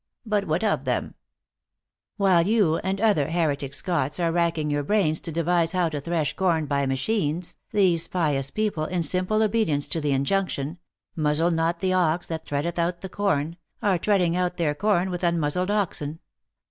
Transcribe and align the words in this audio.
But 0.25 0.47
what 0.47 0.63
of 0.63 0.85
them?" 0.85 1.13
""While 2.17 2.47
you 2.47 2.77
and 2.77 2.99
other 2.99 3.29
heretic 3.29 3.71
Scots 3.75 4.19
are 4.19 4.31
rack 4.31 4.57
ing 4.57 4.71
your 4.71 4.81
brains 4.81 5.19
to 5.19 5.31
devise 5.31 5.73
how 5.73 5.89
to 5.89 6.01
thresh 6.01 6.33
corn 6.35 6.65
by 6.65 6.87
machines, 6.87 7.53
these 7.71 8.07
pious 8.07 8.49
people, 8.49 8.85
in 8.85 9.03
simple 9.03 9.43
obedience 9.43 9.87
to 9.89 10.01
the 10.01 10.11
injunction, 10.11 10.79
Muzzle 11.15 11.51
not 11.51 11.81
the 11.81 11.93
ox 11.93 12.25
that 12.25 12.47
treadeth 12.47 12.79
out 12.79 13.01
the 13.01 13.09
corn, 13.09 13.57
are 13.83 13.99
treading 13.99 14.35
out 14.35 14.57
their 14.57 14.73
corn 14.73 15.11
with 15.11 15.23
un 15.23 15.37
muzzled 15.37 15.69
oxen. 15.69 16.17